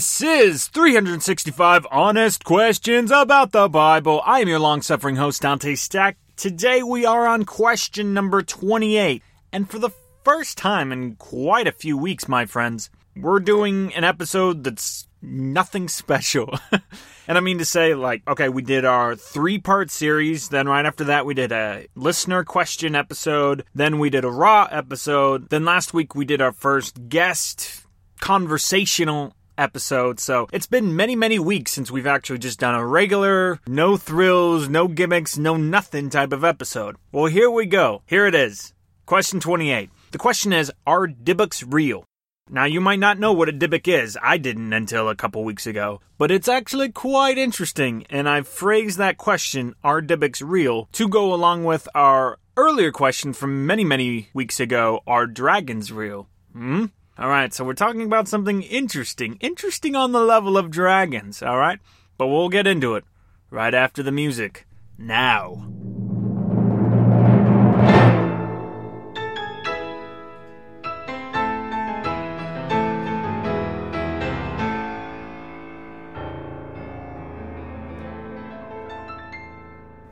[0.00, 4.22] This is 365 Honest Questions About the Bible.
[4.24, 6.16] I am your long suffering host, Dante Stack.
[6.36, 9.22] Today we are on question number 28.
[9.52, 9.90] And for the
[10.24, 15.86] first time in quite a few weeks, my friends, we're doing an episode that's nothing
[15.86, 16.58] special.
[17.28, 20.48] and I mean to say, like, okay, we did our three part series.
[20.48, 23.66] Then right after that, we did a listener question episode.
[23.74, 25.50] Then we did a raw episode.
[25.50, 27.82] Then last week, we did our first guest
[28.18, 30.18] conversational episode.
[30.18, 34.68] So it's been many, many weeks since we've actually just done a regular, no thrills,
[34.68, 36.96] no gimmicks, no nothing type of episode.
[37.12, 38.02] Well, here we go.
[38.06, 38.72] Here it is.
[39.06, 39.90] Question 28.
[40.12, 42.04] The question is Are Dybbuk's real?
[42.52, 44.18] Now, you might not know what a Dybbuk is.
[44.20, 46.00] I didn't until a couple weeks ago.
[46.18, 51.32] But it's actually quite interesting, and I've phrased that question, Are Dybbuks real, to go
[51.32, 56.28] along with our earlier question from many, many weeks ago, Are dragons real?
[56.52, 56.86] Hmm?
[57.20, 59.36] Alright, so we're talking about something interesting.
[59.42, 61.78] Interesting on the level of dragons, alright?
[62.16, 63.04] But we'll get into it
[63.50, 64.66] right after the music.
[64.96, 65.66] Now.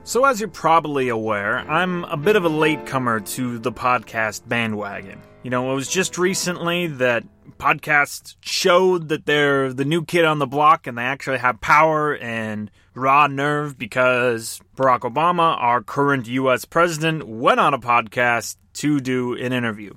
[0.09, 5.21] So, as you're probably aware, I'm a bit of a latecomer to the podcast bandwagon.
[5.43, 7.25] You know, it was just recently that
[7.59, 12.17] podcasts showed that they're the new kid on the block and they actually have power
[12.17, 19.01] and raw nerve because Barack Obama, our current US president, went on a podcast to
[19.01, 19.93] do an interview.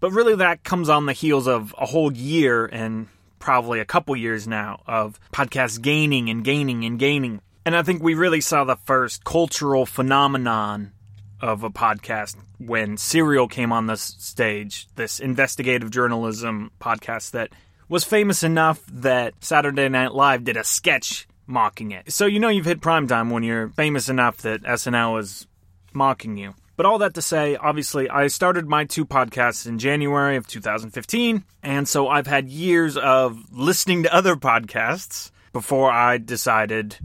[0.00, 4.14] But really, that comes on the heels of a whole year and probably a couple
[4.16, 7.40] years now of podcasts gaining and gaining and gaining.
[7.66, 10.92] And I think we really saw the first cultural phenomenon
[11.40, 17.50] of a podcast when Serial came on this stage, this investigative journalism podcast that
[17.88, 22.12] was famous enough that Saturday Night Live did a sketch mocking it.
[22.12, 25.48] So you know you've hit prime time when you're famous enough that SNL is
[25.92, 26.54] mocking you.
[26.76, 31.44] But all that to say, obviously, I started my two podcasts in January of 2015,
[31.64, 36.98] and so I've had years of listening to other podcasts before I decided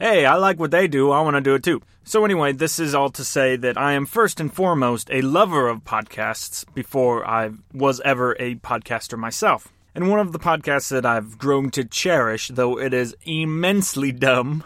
[0.00, 1.82] hey, I like what they do, I want to do it too.
[2.02, 5.68] So, anyway, this is all to say that I am first and foremost a lover
[5.68, 9.68] of podcasts before I was ever a podcaster myself.
[9.94, 14.64] And one of the podcasts that I've grown to cherish, though it is immensely dumb,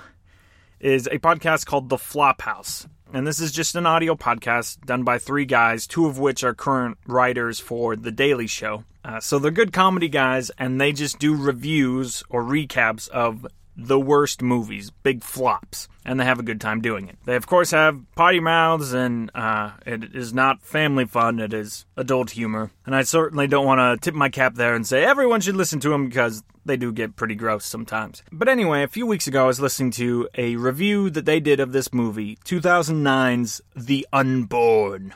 [0.79, 2.87] is a podcast called The Flophouse.
[3.13, 6.55] And this is just an audio podcast done by three guys, two of which are
[6.55, 8.85] current writers for The Daily Show.
[9.05, 13.47] Uh, so they're good comedy guys, and they just do reviews or recaps of
[13.77, 17.19] the worst movies, big flops, and they have a good time doing it.
[17.25, 21.87] They, of course, have potty mouths, and uh, it is not family fun, it is
[21.97, 22.71] adult humor.
[22.87, 25.81] And I certainly don't want to tip my cap there and say everyone should listen
[25.81, 28.23] to them because they do get pretty gross sometimes.
[28.33, 31.61] But anyway, a few weeks ago, I was listening to a review that they did
[31.61, 35.15] of this movie, 2009's The Unborn.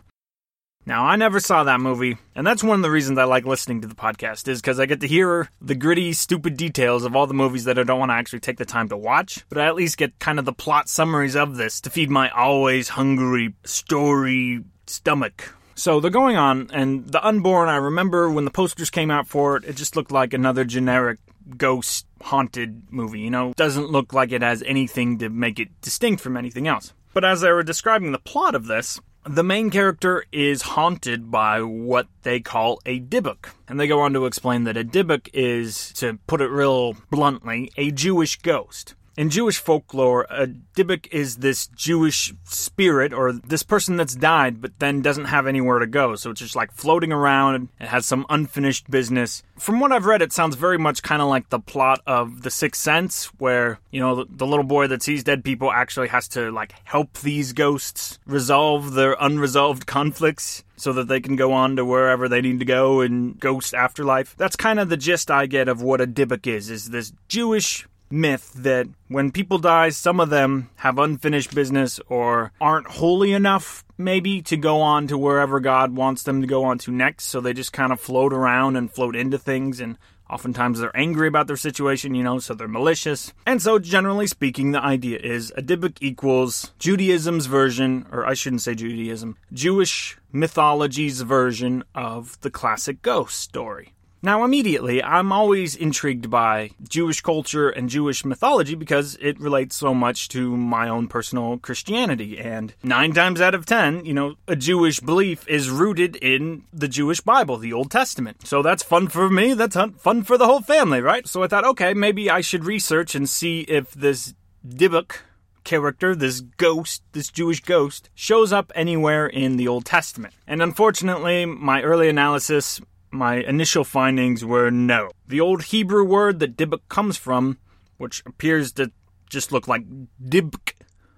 [0.88, 3.82] Now, I never saw that movie, and that's one of the reasons I like listening
[3.82, 7.26] to the podcast is because I get to hear the gritty, stupid details of all
[7.26, 9.66] the movies that I don't want to actually take the time to watch, but I
[9.66, 13.54] at least get kind of the plot summaries of this to feed my always hungry
[13.64, 15.54] story stomach.
[15.74, 19.58] So they're going on, and The Unborn, I remember when the posters came out for
[19.58, 21.18] it, it just looked like another generic
[21.58, 23.52] ghost haunted movie, you know?
[23.56, 26.94] Doesn't look like it has anything to make it distinct from anything else.
[27.12, 31.62] But as they were describing the plot of this, the main character is haunted by
[31.62, 33.50] what they call a dybbuk.
[33.68, 37.70] And they go on to explain that a dybbuk is, to put it real bluntly,
[37.76, 38.94] a Jewish ghost.
[39.18, 44.78] In Jewish folklore, a dybbuk is this Jewish spirit or this person that's died but
[44.78, 46.14] then doesn't have anywhere to go.
[46.14, 47.68] So it's just like floating around.
[47.80, 49.42] It has some unfinished business.
[49.56, 52.50] From what I've read, it sounds very much kind of like the plot of The
[52.52, 56.52] Sixth Sense, where, you know, the, little boy that sees dead people actually has to
[56.52, 61.84] like help these ghosts resolve their unresolved conflicts so that they can go on to
[61.84, 64.36] wherever they need to go in ghost afterlife.
[64.36, 67.84] That's kind of the gist I get of what a dybbuk is, is this Jewish
[68.10, 73.84] myth that when people die, some of them have unfinished business or aren't holy enough,
[73.96, 77.24] maybe, to go on to wherever God wants them to go on to next.
[77.26, 79.98] So they just kind of float around and float into things and
[80.30, 83.32] Oftentimes they're angry about their situation, you know, so they're malicious.
[83.46, 88.62] And so, generally speaking, the idea is a dybbuk equals Judaism's version, or I shouldn't
[88.62, 93.94] say Judaism, Jewish mythology's version of the classic ghost story.
[94.20, 99.94] Now, immediately, I'm always intrigued by Jewish culture and Jewish mythology because it relates so
[99.94, 102.38] much to my own personal Christianity.
[102.38, 106.88] And nine times out of ten, you know, a Jewish belief is rooted in the
[106.88, 108.46] Jewish Bible, the Old Testament.
[108.46, 109.54] So that's fun for me.
[109.54, 111.26] That's fun for the whole family, right?
[111.28, 114.34] So I thought, okay, maybe I should research and see if this
[114.66, 115.16] Dybbuk
[115.62, 120.34] character, this ghost, this Jewish ghost, shows up anywhere in the Old Testament.
[120.46, 125.10] And unfortunately, my early analysis my initial findings were no.
[125.26, 127.58] The old Hebrew word that Dybbuk comes from,
[127.96, 128.90] which appears to
[129.28, 129.84] just look like
[130.22, 130.72] dibk,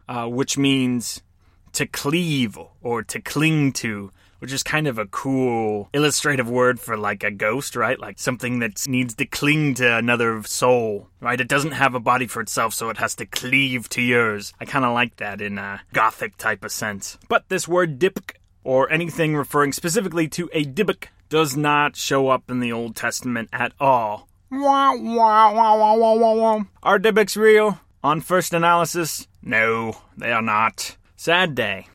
[0.09, 1.23] uh, which means
[1.73, 6.97] to cleave or to cling to, which is kind of a cool illustrative word for
[6.97, 7.99] like a ghost, right?
[7.99, 11.41] Like something that needs to cling to another soul, right?
[11.41, 14.53] It doesn't have a body for itself, so it has to cleave to yours.
[14.61, 17.19] I kind of like that in a gothic type of sense.
[17.29, 18.33] But this word dipk,
[18.65, 23.49] or anything referring specifically to a dybbuk, does not show up in the Old Testament
[23.53, 24.29] at all.
[26.83, 27.81] Are Dybbuks real?
[28.03, 30.97] On first analysis, no, they are not.
[31.17, 31.87] Sad day.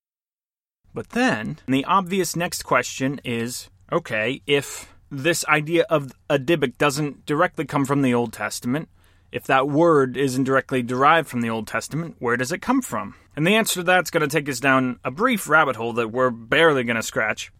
[0.94, 7.26] But then, the obvious next question is okay, if this idea of a Dybbuk doesn't
[7.26, 8.88] directly come from the Old Testament,
[9.32, 13.16] if that word isn't directly derived from the Old Testament, where does it come from?
[13.36, 16.12] And the answer to that's going to take us down a brief rabbit hole that
[16.12, 17.52] we're barely going to scratch.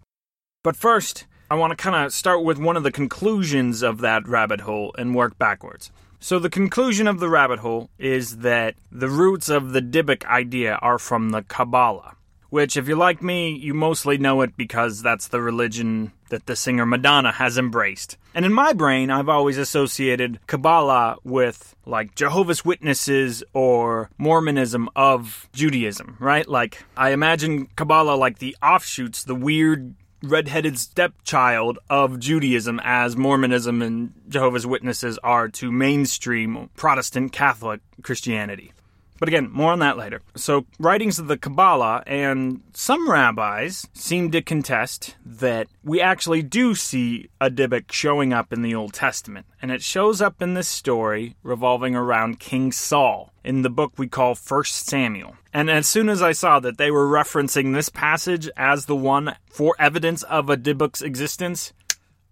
[0.64, 4.28] But first, I want to kind of start with one of the conclusions of that
[4.28, 5.92] rabbit hole and work backwards.
[6.20, 10.80] So, the conclusion of the rabbit hole is that the roots of the Dybbuk idea
[10.82, 12.16] are from the Kabbalah,
[12.50, 16.56] which, if you're like me, you mostly know it because that's the religion that the
[16.56, 18.18] singer Madonna has embraced.
[18.34, 25.48] And in my brain, I've always associated Kabbalah with like Jehovah's Witnesses or Mormonism of
[25.54, 26.48] Judaism, right?
[26.48, 33.82] Like, I imagine Kabbalah like the offshoots, the weird redheaded stepchild of Judaism as Mormonism
[33.82, 38.72] and Jehovah's Witnesses are to mainstream Protestant Catholic Christianity.
[39.18, 40.22] But again, more on that later.
[40.36, 46.76] So, writings of the Kabbalah and some rabbis seem to contest that we actually do
[46.76, 49.46] see a Dybbuk showing up in the Old Testament.
[49.62, 54.08] And it shows up in this story revolving around King Saul in the book we
[54.08, 55.38] call First Samuel.
[55.54, 59.38] And as soon as I saw that they were referencing this passage as the one
[59.50, 61.72] for evidence of a Dybbuk's existence,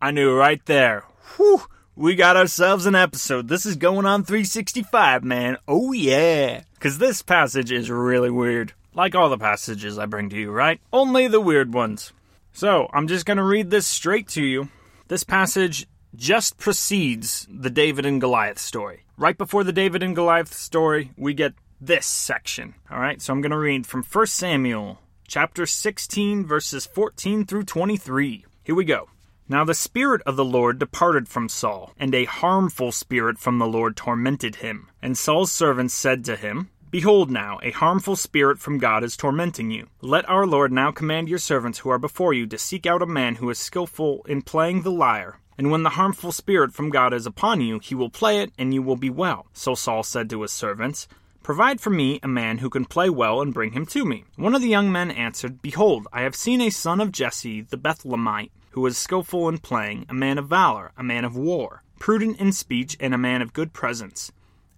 [0.02, 1.06] I knew right there.
[1.38, 1.64] Whew,
[1.96, 3.48] we got ourselves an episode.
[3.48, 5.58] This is going on 365, man.
[5.68, 6.64] Oh, yeah.
[6.84, 8.74] Because this passage is really weird.
[8.94, 10.82] Like all the passages I bring to you, right?
[10.92, 12.12] Only the weird ones.
[12.52, 14.68] So, I'm just going to read this straight to you.
[15.08, 19.06] This passage just precedes the David and Goliath story.
[19.16, 22.76] Right before the David and Goliath story, we get this section.
[22.92, 27.64] All right, so I'm going to read from 1 Samuel chapter 16, verses 14 through
[27.64, 28.46] 23.
[28.62, 29.08] Here we go.
[29.48, 33.68] Now the Spirit of the Lord departed from Saul, and a harmful spirit from the
[33.68, 34.90] Lord tormented him.
[35.02, 39.72] And Saul's servants said to him, Behold, now, a harmful spirit from God is tormenting
[39.72, 39.88] you.
[40.02, 43.08] Let our Lord now command your servants who are before you to seek out a
[43.08, 45.40] man who is skilful in playing the lyre.
[45.58, 48.76] And when the harmful spirit from God is upon you, he will play it, and
[48.76, 49.48] you will be well.
[49.54, 51.08] So Saul said to his servants,
[51.42, 54.26] Provide for me a man who can play well and bring him to me.
[54.36, 57.76] One of the young men answered, Behold, I have seen a son of Jesse the
[57.76, 62.40] Bethlehemite who was skilful in playing, a man of valor, a man of war, prudent
[62.40, 64.32] in speech, and a man of good presence.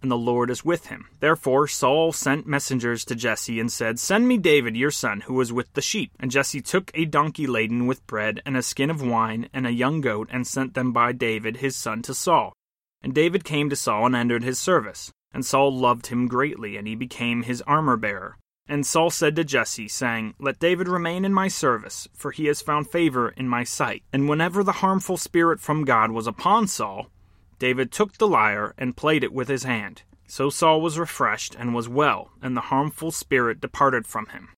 [0.06, 1.07] And the Lord is with him.
[1.19, 5.52] Therefore Saul sent messengers to Jesse and said, Send me David your son, who was
[5.52, 6.12] with the sheep.
[6.19, 9.72] And Jesse took a donkey laden with bread, and a skin of wine, and a
[9.72, 12.54] young goat, and sent them by David his son to Saul.
[13.02, 15.12] And David came to Saul and entered his service.
[15.34, 18.38] And Saul loved him greatly, and he became his armor bearer.
[18.68, 22.62] And Saul said to Jesse, saying, Let David remain in my service, for he has
[22.62, 24.03] found favor in my sight.
[24.13, 27.08] And whenever the harmful spirit from God was upon Saul,
[27.60, 30.04] David took the lyre and played it with his hand.
[30.28, 34.50] So Saul was refreshed and was well, and the harmful spirit departed from him.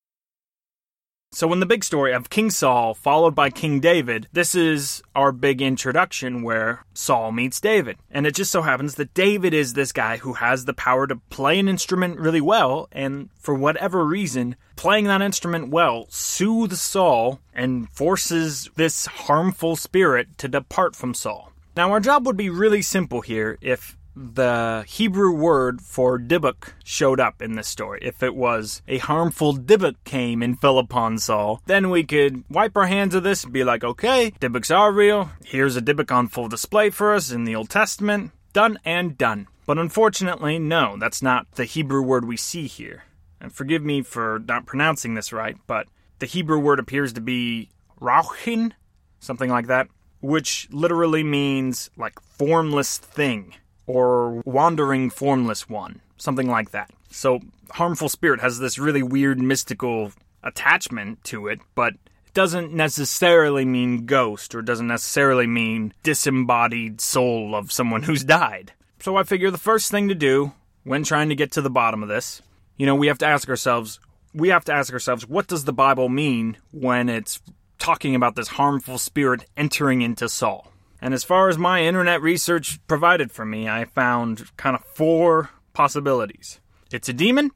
[1.33, 5.33] So, in the big story of King Saul followed by King David, this is our
[5.33, 7.97] big introduction where Saul meets David.
[8.09, 11.17] And it just so happens that David is this guy who has the power to
[11.29, 17.41] play an instrument really well, and for whatever reason, playing that instrument well soothes Saul
[17.53, 21.51] and forces this harmful spirit to depart from Saul.
[21.77, 27.19] Now, our job would be really simple here if the Hebrew word for Dybbuk showed
[27.19, 27.99] up in this story.
[28.01, 32.75] If it was a harmful Dybbuk came and fell upon Saul, then we could wipe
[32.75, 35.29] our hands of this and be like, okay, Dybbuks are real.
[35.45, 38.31] Here's a Dybbuk on full display for us in the Old Testament.
[38.53, 39.47] Done and done.
[39.67, 43.03] But unfortunately, no, that's not the Hebrew word we see here.
[43.39, 45.85] And forgive me for not pronouncing this right, but
[46.17, 47.69] the Hebrew word appears to be
[47.99, 48.73] rauchin,
[49.19, 49.89] something like that.
[50.21, 53.53] Which literally means like formless thing
[53.85, 56.91] or wandering formless one, something like that.
[57.09, 57.39] So,
[57.71, 60.11] harmful spirit has this really weird mystical
[60.43, 67.55] attachment to it, but it doesn't necessarily mean ghost or doesn't necessarily mean disembodied soul
[67.55, 68.73] of someone who's died.
[68.99, 70.51] So, I figure the first thing to do
[70.83, 72.41] when trying to get to the bottom of this,
[72.77, 73.99] you know, we have to ask ourselves
[74.33, 77.41] we have to ask ourselves what does the Bible mean when it's
[77.77, 80.71] talking about this harmful spirit entering into Saul?
[81.01, 85.49] And as far as my internet research provided for me, I found kind of four
[85.73, 86.59] possibilities.
[86.91, 87.51] It's a demon,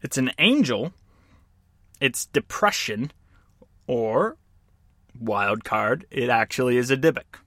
[0.00, 0.92] it's an angel,
[2.00, 3.12] it's depression,
[3.86, 4.36] or
[5.18, 7.40] wild card, it actually is a Dybbuk.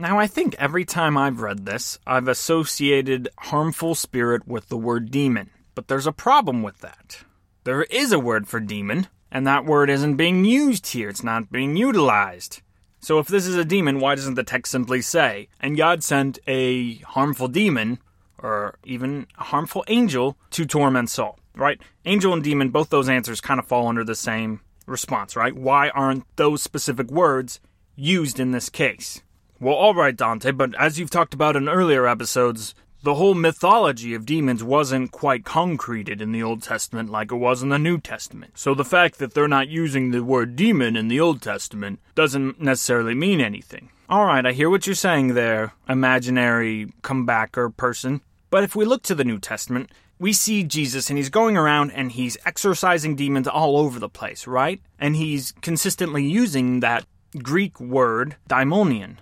[0.00, 5.10] Now, I think every time I've read this, I've associated harmful spirit with the word
[5.10, 5.50] demon.
[5.74, 7.24] But there's a problem with that.
[7.64, 11.08] There is a word for demon, and that word isn't being used here.
[11.08, 12.62] It's not being utilized.
[13.00, 16.38] So if this is a demon, why doesn't the text simply say, and God sent
[16.46, 17.98] a harmful demon,
[18.38, 21.38] or even a harmful angel, to torment Saul?
[21.54, 21.80] Right?
[22.04, 25.54] Angel and demon, both those answers kind of fall under the same response, right?
[25.54, 27.60] Why aren't those specific words
[27.94, 29.22] used in this case?
[29.60, 34.26] Well, alright, Dante, but as you've talked about in earlier episodes, the whole mythology of
[34.26, 38.58] demons wasn't quite concreted in the Old Testament like it was in the New Testament.
[38.58, 42.60] So the fact that they're not using the word demon in the Old Testament doesn't
[42.60, 43.90] necessarily mean anything.
[44.10, 48.20] Alright, I hear what you're saying there, imaginary comebacker person.
[48.50, 51.92] But if we look to the New Testament, we see Jesus and he's going around
[51.92, 54.80] and he's exorcising demons all over the place, right?
[54.98, 57.06] And he's consistently using that
[57.42, 59.18] Greek word daimonion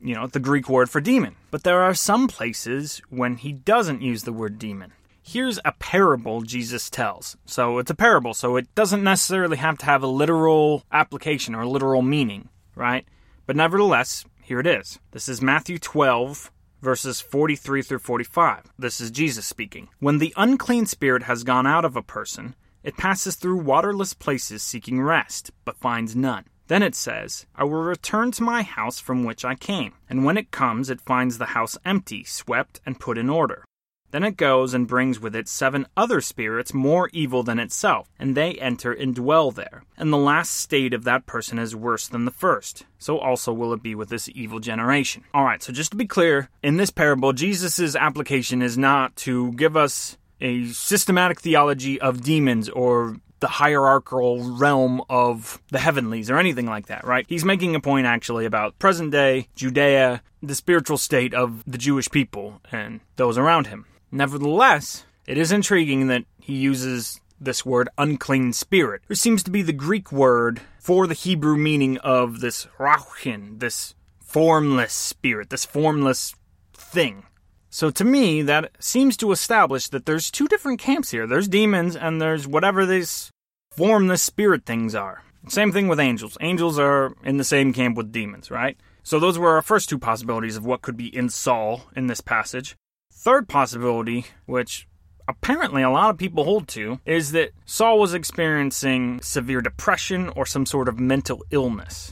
[0.00, 1.36] you know, the Greek word for demon.
[1.50, 4.92] But there are some places when he doesn't use the word demon.
[5.22, 7.36] Here's a parable Jesus tells.
[7.44, 11.66] So it's a parable, so it doesn't necessarily have to have a literal application or
[11.66, 13.06] literal meaning, right?
[13.46, 14.98] But nevertheless, here it is.
[15.12, 18.72] This is Matthew 12, verses 43 through 45.
[18.78, 19.88] This is Jesus speaking.
[19.98, 24.62] When the unclean spirit has gone out of a person, it passes through waterless places
[24.62, 26.46] seeking rest, but finds none.
[26.70, 29.94] Then it says, I will return to my house from which I came.
[30.08, 33.64] And when it comes, it finds the house empty, swept, and put in order.
[34.12, 38.36] Then it goes and brings with it seven other spirits more evil than itself, and
[38.36, 39.82] they enter and dwell there.
[39.96, 42.86] And the last state of that person is worse than the first.
[43.00, 45.24] So also will it be with this evil generation.
[45.34, 49.76] Alright, so just to be clear, in this parable, Jesus' application is not to give
[49.76, 56.66] us a systematic theology of demons or the hierarchical realm of the heavenlies or anything
[56.66, 57.26] like that, right?
[57.28, 62.10] He's making a point actually about present day Judea, the spiritual state of the Jewish
[62.10, 63.86] people and those around him.
[64.12, 69.62] Nevertheless, it is intriguing that he uses this word unclean spirit, which seems to be
[69.62, 76.34] the Greek word for the Hebrew meaning of this rauchin, this formless spirit, this formless
[76.74, 77.24] thing.
[77.70, 81.26] So to me, that seems to establish that there's two different camps here.
[81.26, 83.30] There's demons and there's whatever these
[83.70, 85.22] formless spirit things are.
[85.48, 86.36] Same thing with angels.
[86.40, 88.76] Angels are in the same camp with demons, right?
[89.02, 92.20] So those were our first two possibilities of what could be in Saul in this
[92.20, 92.76] passage.
[93.12, 94.86] Third possibility, which
[95.28, 100.44] apparently a lot of people hold to, is that Saul was experiencing severe depression or
[100.44, 102.10] some sort of mental illness.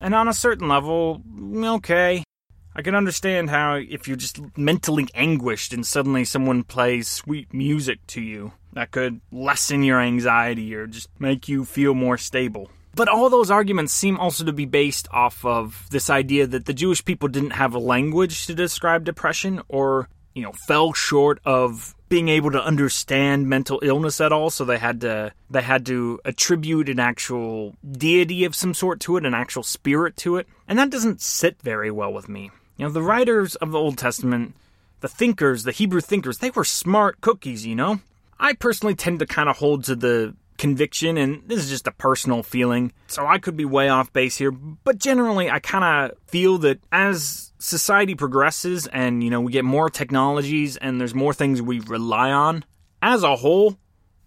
[0.00, 1.22] And on a certain level,
[1.56, 2.22] okay,
[2.78, 8.06] I can understand how if you're just mentally anguished and suddenly someone plays sweet music
[8.06, 12.70] to you, that could lessen your anxiety or just make you feel more stable.
[12.94, 16.72] But all those arguments seem also to be based off of this idea that the
[16.72, 21.96] Jewish people didn't have a language to describe depression or, you know, fell short of
[22.08, 26.20] being able to understand mental illness at all, so they had to they had to
[26.24, 30.46] attribute an actual deity of some sort to it, an actual spirit to it.
[30.68, 32.52] And that doesn't sit very well with me.
[32.78, 34.54] You know, the writers of the Old Testament,
[35.00, 38.00] the thinkers, the Hebrew thinkers, they were smart cookies, you know?
[38.38, 41.92] I personally tend to kind of hold to the conviction, and this is just a
[41.92, 46.18] personal feeling, so I could be way off base here, but generally I kind of
[46.28, 51.34] feel that as society progresses and, you know, we get more technologies and there's more
[51.34, 52.64] things we rely on,
[53.02, 53.76] as a whole,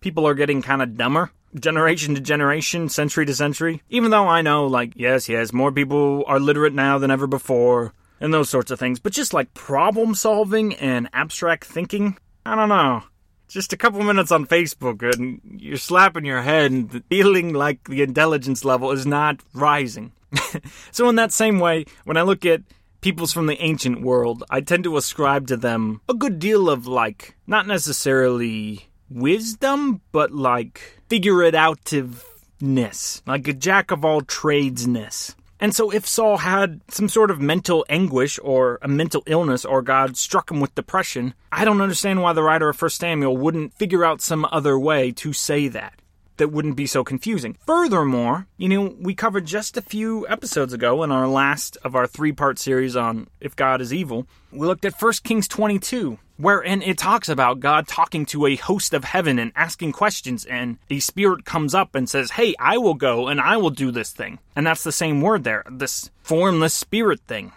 [0.01, 3.81] people are getting kind of dumber generation to generation, century to century.
[3.89, 7.93] Even though I know, like, yes, yes, more people are literate now than ever before
[8.21, 8.99] and those sorts of things.
[8.99, 13.03] But just like problem solving and abstract thinking, I don't know.
[13.49, 18.01] Just a couple minutes on Facebook and you're slapping your head and feeling like the
[18.01, 20.13] intelligence level is not rising.
[20.91, 22.61] so, in that same way, when I look at
[23.01, 26.87] peoples from the ancient world, I tend to ascribe to them a good deal of
[26.87, 35.35] like, not necessarily wisdom, but like figure it outness, like a jack of all tradesness.
[35.61, 39.83] And so, if Saul had some sort of mental anguish or a mental illness, or
[39.83, 43.75] God struck him with depression, I don't understand why the writer of 1 Samuel wouldn't
[43.75, 45.93] figure out some other way to say that.
[46.37, 47.55] That wouldn't be so confusing.
[47.67, 52.07] Furthermore, you know, we covered just a few episodes ago in our last of our
[52.07, 56.81] three part series on If God is Evil, we looked at 1 Kings 22, wherein
[56.81, 60.99] it talks about God talking to a host of heaven and asking questions, and a
[60.99, 64.39] spirit comes up and says, Hey, I will go and I will do this thing.
[64.55, 67.53] And that's the same word there, this formless spirit thing.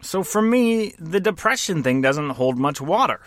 [0.00, 3.20] So for me, the depression thing doesn't hold much water.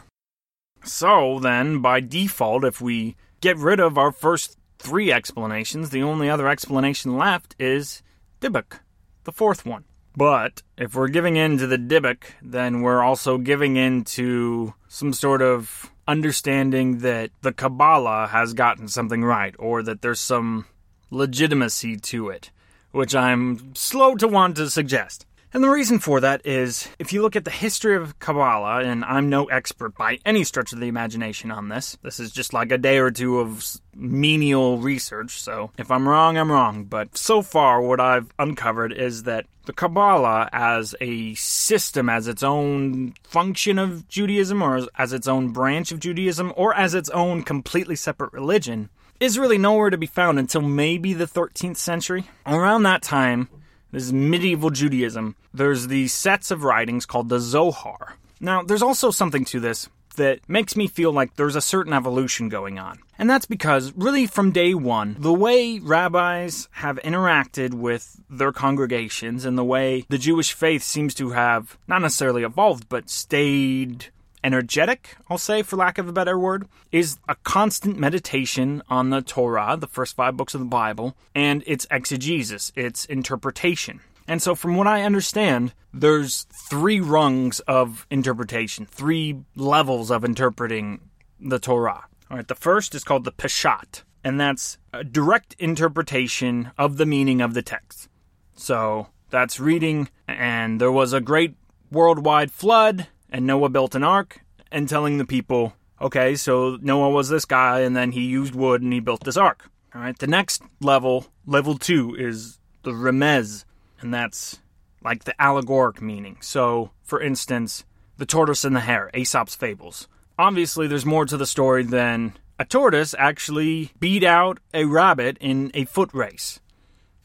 [0.84, 6.30] So then, by default, if we get rid of our first three explanations, the only
[6.30, 8.04] other explanation left is
[8.42, 8.80] Dybbuk,
[9.24, 9.86] the fourth one.
[10.18, 15.12] But if we're giving in to the Dybbuk, then we're also giving in to some
[15.12, 20.66] sort of understanding that the Kabbalah has gotten something right, or that there's some
[21.12, 22.52] legitimacy to it,
[22.92, 25.26] which I'm slow to want to suggest.
[25.56, 29.06] And the reason for that is if you look at the history of Kabbalah, and
[29.06, 32.74] I'm no expert by any stretch of the imagination on this, this is just like
[32.74, 36.84] a day or two of menial research, so if I'm wrong, I'm wrong.
[36.84, 42.44] But so far, what I've uncovered is that the Kabbalah, as a system, as its
[42.44, 47.44] own function of Judaism, or as its own branch of Judaism, or as its own
[47.44, 48.90] completely separate religion,
[49.22, 52.26] is really nowhere to be found until maybe the 13th century.
[52.46, 53.48] Around that time,
[53.96, 55.38] this is medieval Judaism.
[55.54, 58.18] There's these sets of writings called the Zohar.
[58.42, 59.88] Now, there's also something to this
[60.18, 63.00] that makes me feel like there's a certain evolution going on.
[63.18, 69.46] And that's because, really, from day one, the way rabbis have interacted with their congregations
[69.46, 74.08] and the way the Jewish faith seems to have not necessarily evolved, but stayed
[74.46, 79.22] energetic, I'll say, for lack of a better word, is a constant meditation on the
[79.22, 84.02] Torah, the first five books of the Bible, and its exegesis, its interpretation.
[84.28, 91.02] And so, from what I understand, there's three rungs of interpretation, three levels of interpreting
[91.40, 92.06] the Torah.
[92.30, 97.06] All right, the first is called the Peshat, and that's a direct interpretation of the
[97.06, 98.10] meaning of the text.
[98.56, 101.56] So, that's reading, and there was a great
[101.92, 104.40] worldwide flood, and Noah built an ark
[104.72, 108.82] and telling the people, okay, so Noah was this guy and then he used wood
[108.82, 109.70] and he built this ark.
[109.94, 113.66] All right, the next level, level two, is the remez,
[114.00, 114.60] and that's
[115.04, 116.38] like the allegoric meaning.
[116.40, 117.84] So, for instance,
[118.18, 120.08] the tortoise and the hare, Aesop's fables.
[120.40, 125.72] Obviously, there's more to the story than a tortoise actually beat out a rabbit in
[125.74, 126.62] a foot race.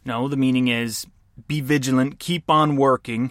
[0.05, 1.07] No, the meaning is
[1.47, 3.31] be vigilant, keep on working,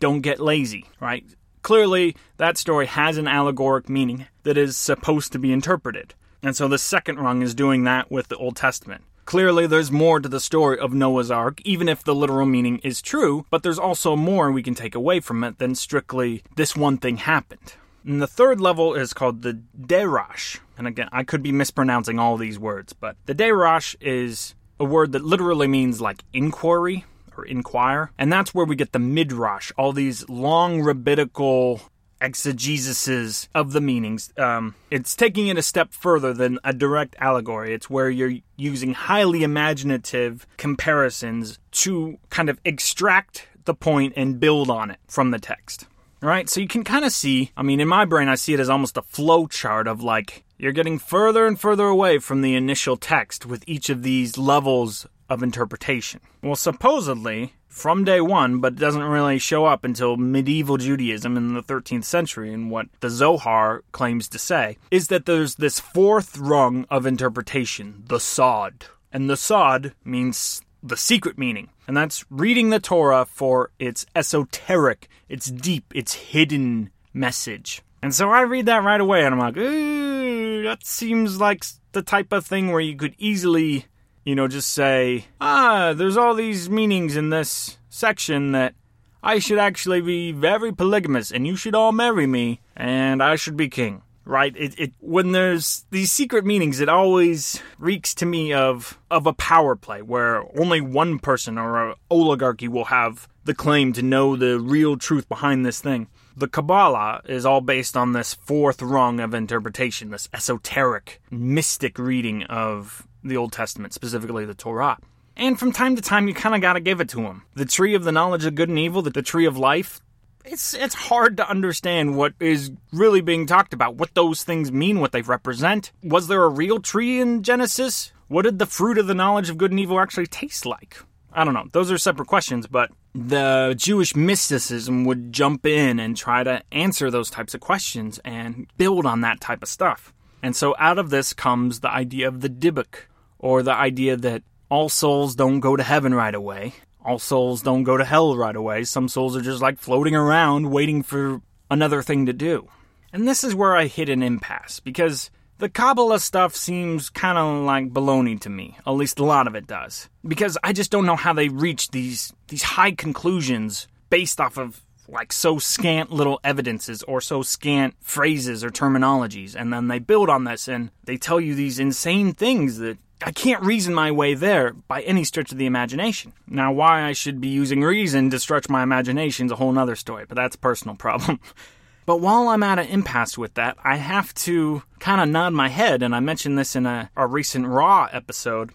[0.00, 1.24] don't get lazy, right?
[1.62, 6.14] Clearly, that story has an allegoric meaning that is supposed to be interpreted.
[6.42, 9.04] And so the second rung is doing that with the Old Testament.
[9.26, 13.02] Clearly, there's more to the story of Noah's Ark, even if the literal meaning is
[13.02, 16.98] true, but there's also more we can take away from it than strictly this one
[16.98, 17.74] thing happened.
[18.04, 20.58] And the third level is called the Derash.
[20.78, 25.12] And again, I could be mispronouncing all these words, but the Derash is a word
[25.12, 27.04] that literally means like inquiry
[27.40, 28.10] or inquire.
[28.18, 31.80] And that's where we get the midrash, all these long rabbinical
[32.20, 34.32] exegesis of the meanings.
[34.36, 37.72] Um, it's taking it a step further than a direct allegory.
[37.72, 44.68] It's where you're using highly imaginative comparisons to kind of extract the point and build
[44.68, 45.86] on it from the text.
[46.22, 48.52] All right, so you can kind of see, I mean, in my brain, I see
[48.52, 52.42] it as almost a flow chart of like you're getting further and further away from
[52.42, 56.20] the initial text with each of these levels of interpretation.
[56.42, 61.62] Well, supposedly, from day one, but doesn't really show up until medieval Judaism in the
[61.62, 66.84] 13th century, and what the Zohar claims to say, is that there's this fourth rung
[66.90, 68.86] of interpretation, the Sod.
[69.12, 75.08] And the Sod means the secret meaning, and that's reading the Torah for its esoteric,
[75.28, 77.82] its deep, its hidden message.
[78.02, 82.02] And so I read that right away, and I'm like, ooh, that seems like the
[82.02, 83.86] type of thing where you could easily
[84.24, 88.74] you know, just say, ah, there's all these meanings in this section that
[89.22, 93.56] I should actually be very polygamous and you should all marry me and I should
[93.56, 94.02] be king.
[94.26, 94.54] Right?
[94.56, 99.32] It, it when there's these secret meanings, it always reeks to me of of a
[99.32, 104.36] power play where only one person or an oligarchy will have the claim to know
[104.36, 106.06] the real truth behind this thing.
[106.36, 112.44] The Kabbalah is all based on this fourth rung of interpretation, this esoteric, mystic reading
[112.44, 114.98] of the Old Testament, specifically the Torah.
[115.36, 117.42] And from time to time, you kind of got to give it to him.
[117.54, 120.00] The tree of the knowledge of good and evil, the, the tree of life,
[120.44, 125.00] it's it's hard to understand what is really being talked about, what those things mean,
[125.00, 125.92] what they represent.
[126.02, 128.12] Was there a real tree in Genesis?
[128.28, 130.98] What did the fruit of the knowledge of good and evil actually taste like?
[131.32, 131.66] I don't know.
[131.72, 137.10] Those are separate questions, but the Jewish mysticism would jump in and try to answer
[137.10, 140.12] those types of questions and build on that type of stuff.
[140.42, 143.06] And so out of this comes the idea of the Dybbuk,
[143.40, 146.74] or the idea that all souls don't go to heaven right away.
[147.04, 148.84] All souls don't go to hell right away.
[148.84, 152.68] Some souls are just like floating around waiting for another thing to do.
[153.12, 157.64] And this is where I hit an impasse because the Kabbalah stuff seems kind of
[157.64, 158.76] like baloney to me.
[158.86, 160.08] At least a lot of it does.
[160.26, 164.82] Because I just don't know how they reach these these high conclusions based off of
[165.08, 170.30] like so scant little evidences or so scant phrases or terminologies and then they build
[170.30, 174.34] on this and they tell you these insane things that I can't reason my way
[174.34, 176.32] there by any stretch of the imagination.
[176.46, 179.96] Now, why I should be using reason to stretch my imagination is a whole other
[179.96, 181.38] story, but that's a personal problem.
[182.06, 185.68] but while I'm at an impasse with that, I have to kind of nod my
[185.68, 188.70] head, and I mentioned this in a, a recent Raw episode,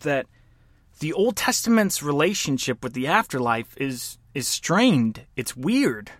[0.00, 0.26] that
[1.00, 5.22] the Old Testament's relationship with the afterlife is is strained.
[5.34, 6.12] It's weird.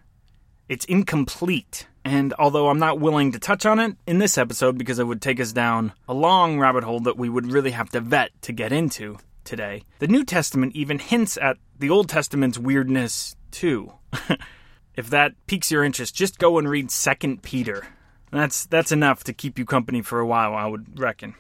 [0.68, 1.86] It's incomplete.
[2.04, 5.20] And although I'm not willing to touch on it in this episode because it would
[5.20, 8.52] take us down a long rabbit hole that we would really have to vet to
[8.52, 13.92] get into today, the New Testament even hints at the Old Testament's weirdness too.
[14.96, 17.86] if that piques your interest, just go and read 2 Peter.
[18.30, 21.34] That's that's enough to keep you company for a while, I would reckon.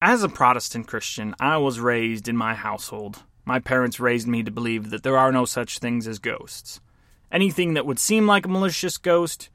[0.00, 3.22] As a Protestant Christian, I was raised in my household.
[3.44, 6.80] My parents raised me to believe that there are no such things as ghosts.
[7.32, 9.48] Anything that would seem like a malicious ghost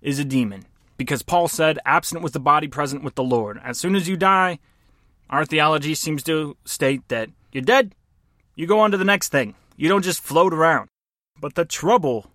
[0.00, 0.64] is a demon.
[0.96, 3.60] Because Paul said, absent with the body, present with the Lord.
[3.62, 4.58] As soon as you die,
[5.30, 7.94] our theology seems to state that you're dead,
[8.56, 9.54] you go on to the next thing.
[9.76, 10.88] You don't just float around.
[11.40, 12.32] But the trouble,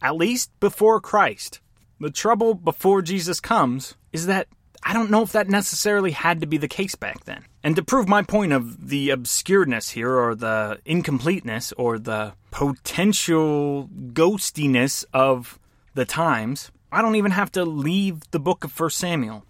[0.00, 1.60] at least before Christ,
[2.00, 4.46] the trouble before Jesus comes, is that
[4.82, 7.44] I don't know if that necessarily had to be the case back then.
[7.62, 13.88] And to prove my point of the obscureness here, or the incompleteness, or the potential
[14.12, 15.58] ghostiness of
[15.94, 19.44] the times, I don't even have to leave the book of 1 Samuel.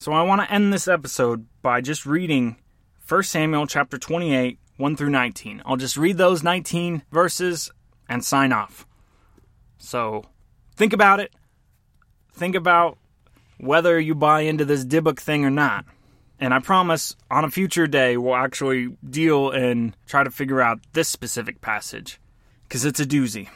[0.00, 2.56] So I want to end this episode by just reading
[3.06, 5.62] 1 Samuel chapter 28, 1 through 19.
[5.64, 7.70] I'll just read those 19 verses
[8.08, 8.86] and sign off.
[9.78, 10.24] So
[10.74, 11.32] think about it.
[12.32, 12.98] Think about
[13.58, 15.84] whether you buy into this Dybbuk thing or not.
[16.40, 20.80] And I promise on a future day we'll actually deal and try to figure out
[20.94, 22.18] this specific passage.
[22.66, 23.48] Because it's a doozy.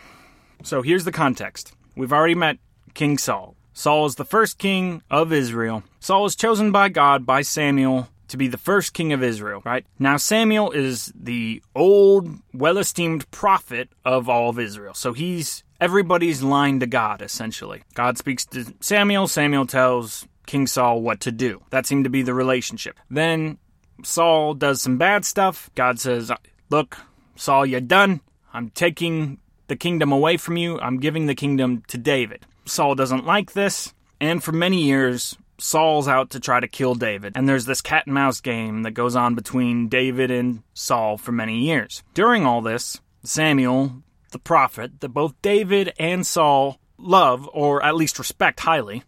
[0.62, 1.72] So here's the context.
[1.96, 2.58] We've already met
[2.92, 3.56] King Saul.
[3.72, 5.82] Saul is the first king of Israel.
[5.98, 9.84] Saul was chosen by God by Samuel to be the first king of Israel, right?
[9.98, 14.94] Now, Samuel is the old, well esteemed prophet of all of Israel.
[14.94, 17.82] So he's everybody's line to God, essentially.
[17.94, 21.62] God speaks to Samuel, Samuel tells King Saul what to do.
[21.70, 22.98] That seemed to be the relationship.
[23.10, 23.58] Then
[24.02, 25.70] Saul does some bad stuff.
[25.74, 26.30] God says,
[26.70, 26.98] Look,
[27.36, 28.20] Saul, you're done.
[28.52, 30.78] I'm taking the kingdom away from you.
[30.80, 32.46] I'm giving the kingdom to David.
[32.66, 37.32] Saul doesn't like this, and for many years, Saul's out to try to kill David.
[37.36, 41.32] And there's this cat and mouse game that goes on between David and Saul for
[41.32, 42.02] many years.
[42.14, 48.18] During all this, Samuel, the prophet that both David and Saul love, or at least
[48.18, 49.04] respect highly,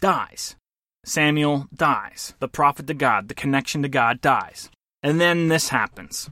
[0.00, 0.56] dies.
[1.04, 2.34] Samuel dies.
[2.40, 4.70] The prophet to God, the connection to God dies.
[5.02, 6.30] And then this happens.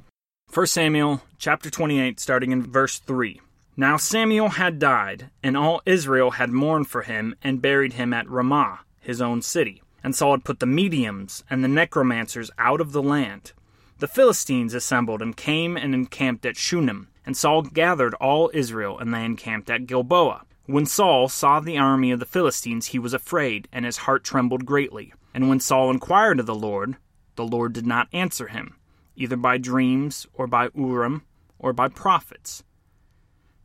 [0.53, 3.41] 1 Samuel chapter 28, starting in verse 3.
[3.77, 8.29] Now Samuel had died, and all Israel had mourned for him and buried him at
[8.29, 9.83] Ramah, his own city.
[10.03, 13.53] And Saul had put the mediums and the necromancers out of the land.
[13.99, 17.09] The Philistines assembled and came and encamped at Shunem.
[17.25, 20.45] And Saul gathered all Israel, and they encamped at Gilboa.
[20.67, 24.65] When Saul saw the army of the Philistines, he was afraid, and his heart trembled
[24.65, 25.13] greatly.
[25.35, 26.97] And when Saul inquired of the Lord,
[27.35, 28.77] the Lord did not answer him,
[29.17, 31.23] either by dreams, or by Urim,
[31.59, 32.63] or by prophets.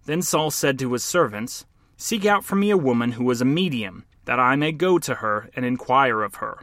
[0.06, 1.66] Then Saul said to his servants,
[1.98, 5.16] Seek out for me a woman who is a medium, that I may go to
[5.16, 6.60] her and inquire of her.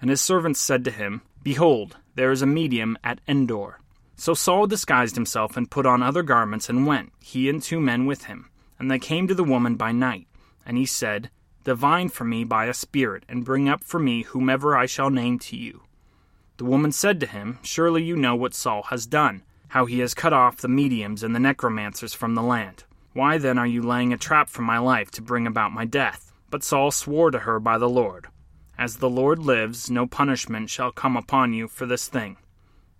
[0.00, 3.80] And his servants said to him, Behold, there is a medium at Endor.
[4.16, 8.06] So Saul disguised himself and put on other garments and went, he and two men
[8.06, 8.50] with him.
[8.78, 10.26] And they came to the woman by night.
[10.66, 11.30] And he said,
[11.64, 15.38] Divine for me by a spirit, and bring up for me whomever I shall name
[15.40, 15.82] to you.
[16.56, 20.14] The woman said to him, Surely you know what Saul has done, how he has
[20.14, 22.84] cut off the mediums and the necromancers from the land.
[23.12, 26.32] Why then are you laying a trap for my life to bring about my death?
[26.50, 28.28] But Saul swore to her by the Lord,
[28.76, 32.36] As the Lord lives, no punishment shall come upon you for this thing.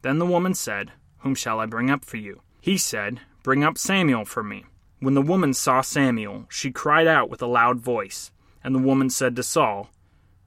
[0.03, 2.43] Then the woman said, Whom shall I bring up for you?
[2.61, 4.65] He said, Bring up Samuel for me.
[5.01, 8.31] When the woman saw Samuel, she cried out with a loud voice.
[8.63, 9.91] And the woman said to Saul,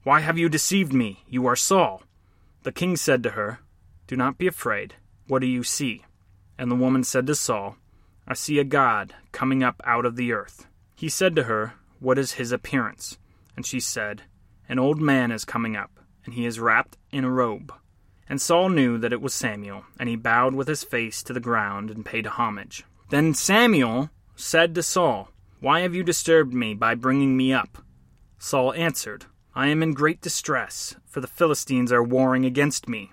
[0.02, 1.24] Why have you deceived me?
[1.28, 2.02] You are Saul.
[2.64, 3.60] The king said to her,
[4.06, 4.94] Do not be afraid.
[5.28, 6.04] What do you see?
[6.58, 7.76] And the woman said to Saul,
[8.26, 10.66] I see a God coming up out of the earth.
[10.96, 13.16] He said to her, What is his appearance?
[13.56, 14.22] And she said,
[14.68, 17.72] An old man is coming up, and he is wrapped in a robe.
[18.28, 21.40] And Saul knew that it was Samuel, and he bowed with his face to the
[21.40, 22.84] ground and paid homage.
[23.10, 27.78] Then Samuel said to Saul, Why have you disturbed me by bringing me up?
[28.38, 33.10] Saul answered, I am in great distress, for the Philistines are warring against me.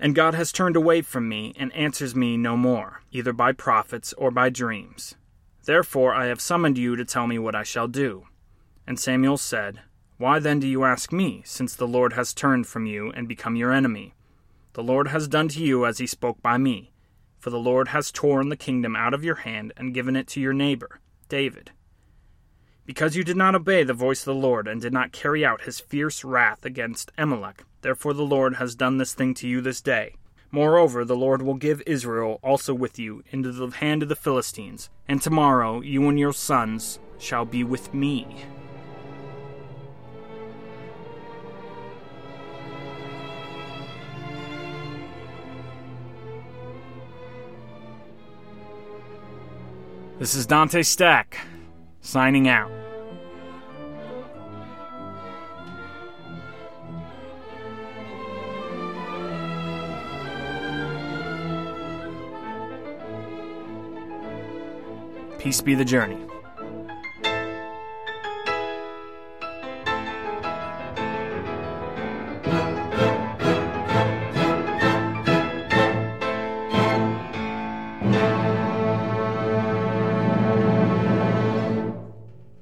[0.00, 4.12] And God has turned away from me and answers me no more, either by prophets
[4.14, 5.14] or by dreams.
[5.64, 8.26] Therefore I have summoned you to tell me what I shall do.
[8.84, 9.80] And Samuel said,
[10.18, 13.54] Why then do you ask me, since the Lord has turned from you and become
[13.54, 14.14] your enemy?
[14.72, 16.90] The Lord has done to you as he spoke by me.
[17.44, 20.40] For the Lord has torn the kingdom out of your hand and given it to
[20.40, 21.72] your neighbor, David.
[22.86, 25.64] Because you did not obey the voice of the Lord and did not carry out
[25.64, 29.82] his fierce wrath against Amalek, therefore the Lord has done this thing to you this
[29.82, 30.14] day.
[30.50, 34.88] Moreover, the Lord will give Israel also with you into the hand of the Philistines,
[35.06, 38.26] and tomorrow you and your sons shall be with me.
[50.24, 51.36] This is Dante Stack,
[52.00, 52.70] signing out.
[65.38, 66.16] Peace be the journey.